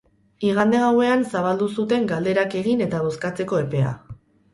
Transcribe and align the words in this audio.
Igande 0.45 0.77
gauean 0.83 1.21
zabaldu 1.33 1.67
zuten 1.83 2.07
galderak 2.13 2.55
egin 2.61 2.81
eta 2.87 3.03
bozkatzeko 3.05 3.61
epea. 3.67 3.93